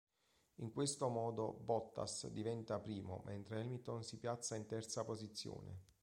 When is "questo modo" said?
0.73-1.59